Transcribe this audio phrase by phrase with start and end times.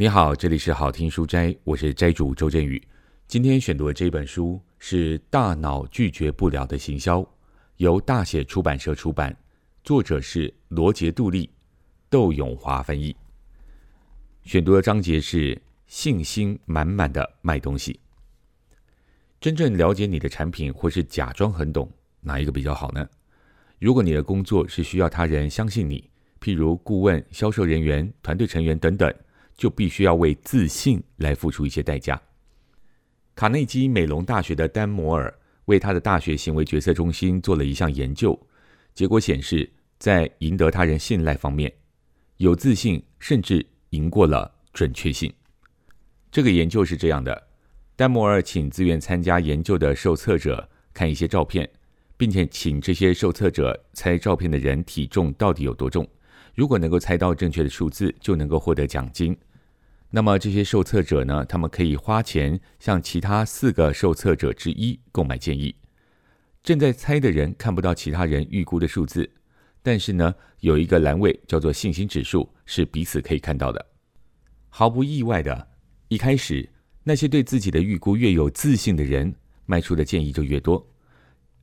[0.00, 2.80] 你好，这里是好听书斋，我是斋主周振宇。
[3.26, 7.18] 今天选读的这本书是《大脑拒绝不了的行销》，
[7.78, 9.36] 由大写出版社出版，
[9.82, 11.50] 作者是罗杰·杜利，
[12.08, 13.16] 窦永华翻译。
[14.44, 17.98] 选读的章节是信心满满的卖东西。
[19.40, 21.90] 真正了解你的产品，或是假装很懂，
[22.20, 23.04] 哪一个比较好呢？
[23.80, 26.08] 如果你的工作是需要他人相信你，
[26.40, 29.12] 譬如顾问、销售人员、团队成员等等。
[29.58, 32.18] 就必须要为自信来付出一些代价。
[33.34, 35.32] 卡内基美隆大学的丹摩尔
[35.66, 38.40] 为他的大学行为决策中心做了一项研究，
[38.94, 41.72] 结果显示，在赢得他人信赖方面，
[42.38, 45.32] 有自信甚至赢过了准确性。
[46.30, 47.48] 这个研究是这样的：
[47.96, 51.68] 丹摩尔请自愿参加研究的受测者看一些照片，
[52.16, 56.06] 并且请这些受测者猜照片的人体重到底有多重。
[56.54, 59.36] 如果能够猜到正确的数字，就能够获得奖金。
[60.10, 65.74] 那么这些受测者呢，他们可以花钱向其他四个受测者之一购买建议。
[66.62, 69.30] 正在猜的人看不到其他人预估的数字，
[69.82, 73.86] 但是呢，有一个栏位叫做信心指数，是彼此可以看到的。
[74.70, 75.68] 毫不意外的，
[76.08, 76.68] 一开始
[77.04, 79.34] 那些对自己的预估越有自信的人，
[79.66, 80.86] 卖出的建议就越多。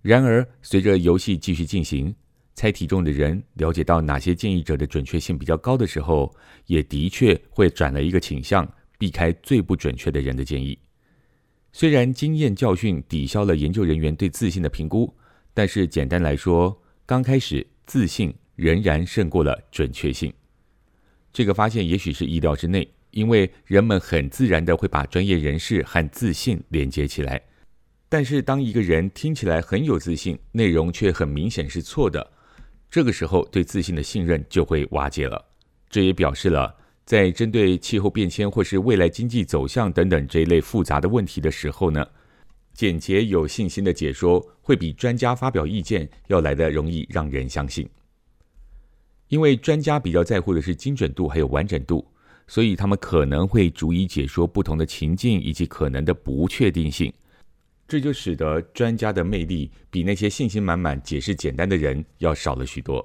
[0.00, 2.14] 然而，随着游戏继续进行，
[2.58, 6.34] 猜体重的人了解到哪些建议者的准确性比较高的时候，
[6.66, 10.76] 也的确会转了一个倾向，避开最不准确的人的建议。
[11.72, 15.14] 虽然经验教训抵消了研究人员对自信的评估，
[15.54, 20.32] 但是简单来说，刚开始自信仍然胜过了准确性。
[21.32, 27.40] 这个发现也许是意料之内，因为人们很自然地会把专业人士和自信连接起来。
[28.08, 32.32] 但是当一个人听起来很有自信，内容却很明显是错的。
[32.90, 35.44] 这个时候，对自信的信任就会瓦解了。
[35.90, 42.06] 这也表示了，在针对气候变迁或是未来经济走向等等这一类复杂的问题的时候呢，
[42.72, 47.88] 简洁有信心的解说会比专家发表意见要来得容易让人相信。
[49.28, 52.06] 因为专家比较在乎的是精准度还有完整度，
[52.46, 57.12] 所以他们可能会逐一解说不同的情境以及可能的不确定性。
[57.88, 63.04] 这就使得专家的魅力比那些信心满满、解释简单的人要少了许多。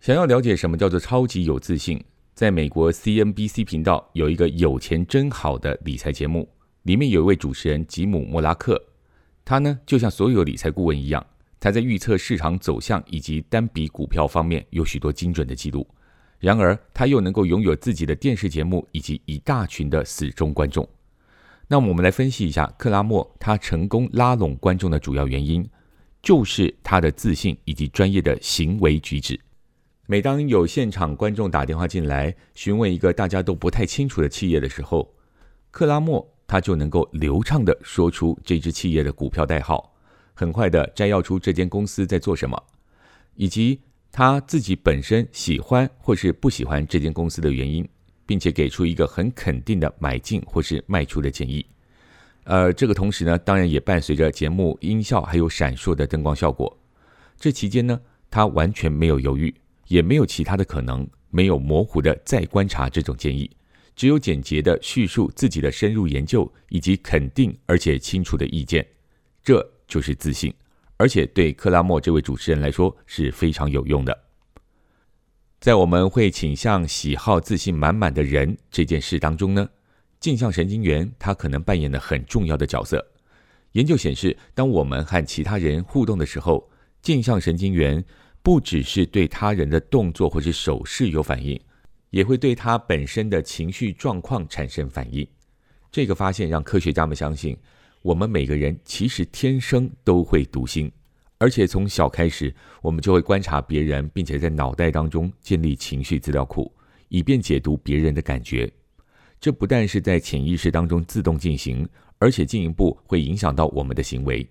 [0.00, 2.02] 想要了解什么叫做超级有自信，
[2.32, 6.48] 在美国 CNBC 频道有一个“有钱真好”的理财节目，
[6.84, 8.82] 里面有一位主持人吉姆·莫拉克，
[9.44, 11.26] 他呢就像所有理财顾问一样，
[11.60, 15.86] 他在预测市场走向以及单笔股票方面有许多精准的记录。
[16.38, 20.88] 然而，他又能够拥有自己的电视节目以及一大群的死忠观众。
[21.70, 25.68] 那么我们来分析一下克拉默他成功拉拢观众的主要原因，
[26.22, 29.38] 就是他的自信以及专业的行为举止。
[30.06, 35.14] 每当有现场观众打电话进来询问一个大家都不太清楚的企业的时候，
[35.70, 39.94] 克拉默他就能够流畅地说出这支企业的股票代号，
[40.32, 42.58] 很快地摘要出这间公司在做什么，
[43.34, 47.86] 以及他自己本身喜欢或是不喜欢这间公司的原因。
[48.28, 51.64] 并且给出一个很肯定的买进或是卖出的建议，
[52.44, 56.78] 呃，这个同时呢，当然也伴随着节目音效还有闪烁的灯光效果。
[57.38, 57.98] 这期间呢，
[58.30, 59.54] 他完全没有犹豫，
[59.86, 63.50] 也没有其他的可能，没有模糊的再观察这种建议，
[63.96, 68.86] 只有简洁的叙述自己的深入研究以及肯定而且清楚的意见。
[69.42, 70.52] 这就是自信，
[70.98, 74.27] 而且对克拉默这位主持人来说是非常有用的。
[75.60, 79.68] 在我们会倾向喜好自信满满的人这件事当中呢，
[80.20, 83.04] 镜像神经元它可能扮演了很重要的角色。
[83.72, 86.70] 研究显示，当我们和其他人互动的时候，
[87.02, 88.04] 镜像神经元
[88.40, 91.60] 不只是对他人的动作或是手势有反应，
[92.10, 95.26] 也会对他本身的情绪状况产生反应。
[95.90, 97.56] 这个发现让科学家们相信，
[98.02, 100.90] 我们每个人其实天生都会读心。
[101.38, 106.72] 而且从小开始，我们就会观察别人，并且在脑袋当中建立情绪资料库，
[107.08, 108.70] 以便解读别人的感觉。
[109.40, 111.88] 这不但是在潜意识当中自动进行，
[112.18, 114.44] 而且进一步会影响到我们的行为。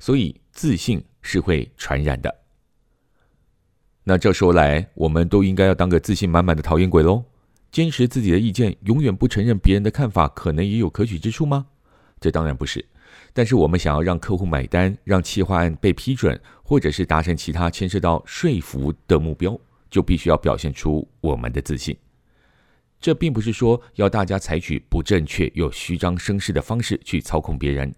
[0.00, 2.34] 所以，自信是会传染的。
[4.02, 7.24] 那这说来，我们都应该要当个自信满满的讨厌鬼喽？
[7.70, 11.66] 坚持自己的意见，永远不承认别人的看法，可能也有可取之处吗？
[12.20, 12.84] 这当然不是。
[13.32, 19.58] 但是我们想要让客户买单，让企划案被批准，或者是达成其他牵涉到说服的目标，
[19.90, 21.96] 就必须要表现出我们的自信。
[23.00, 27.94] 这并不是说要大家采取不正确又虚张声势的方式去操控别人，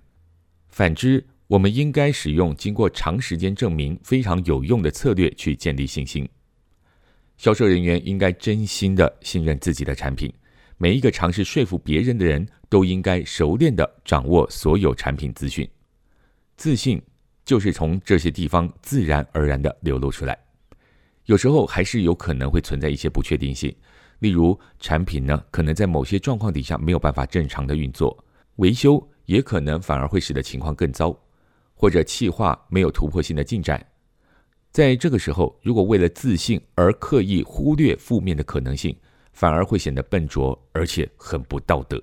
[0.69, 6.29] 反之，我们应该使用经过长时间证明非常有用的策略去建立信心。
[7.37, 10.33] 销售人员应该真心的信任自己的产品。
[10.79, 15.69] 每一个尝试说服别人的人都应该熟练的掌握所有产品资讯。
[16.57, 17.01] 自信
[17.45, 20.39] 就是从这些地方自然而然的流露出来。
[21.25, 23.75] 有时候还是有可能会存在一些不确定性，
[24.19, 28.25] 例如产品呢，可能在某些状况底下没有办法正常的运作，
[28.57, 31.19] 维修也可能反而会使得情况更糟，
[31.75, 33.85] 或者企划没有突破性的进展。
[34.71, 38.95] 在这个时候，如果为了自信而刻意忽略负面的可能性，
[39.37, 42.01] 反而会显得笨拙，而且很不道德。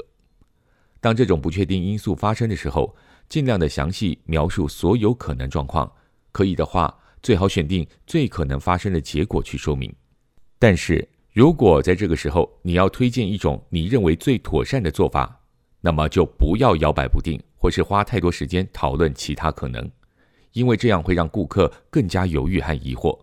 [1.02, 2.96] 当这种不确定因素发生的时候，
[3.28, 5.92] 尽量的详细描述所有可能状况，
[6.32, 9.92] 可以的话，最好选定最可能发生的结果去说明。
[10.60, 15.42] 但是如果在这个时候你要推荐一种你认为最妥善的做法，
[15.82, 19.90] 那么就不要摇摆不定，或是花太多时间讨论其他可能，
[20.52, 23.20] 因为这样会让顾客更加犹豫和疑惑。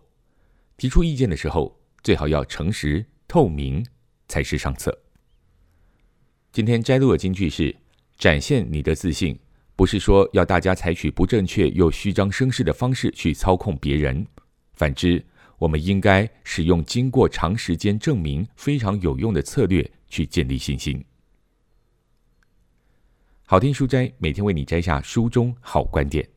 [0.75, 3.85] 提出意见的时候，最好要诚实透明
[4.31, 4.97] 才是上策。
[6.53, 7.75] 今天摘录的金句是：
[8.17, 9.37] 展现你的自信。
[9.75, 14.25] 不是说要大家采取不正确又虚张声势的方式去操控别人，
[14.73, 15.23] 反之，
[15.57, 21.03] 我们应该使用经过长时间证明非常有用的策略去建立信心。
[23.43, 26.27] 好听书斋每天为你摘下书中好观点。